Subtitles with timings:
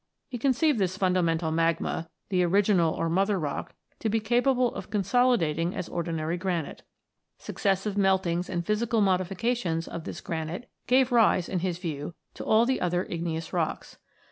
[0.27, 5.75] He conceived this fundamental magma, "the original or mother rock," to be capable of consolidating
[5.75, 6.81] as ordinary granite.
[7.37, 12.65] Successive meltings and physical modifications of this granite gave rise, in his view, to all
[12.65, 13.97] the other igneous rocks.